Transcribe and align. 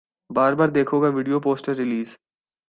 بار 0.29 0.53
بار 0.53 0.69
دیکھو 0.69 1.01
کا 1.01 1.09
ویڈیو 1.15 1.39
پوسٹر 1.39 1.73
ریلیز 1.75 2.09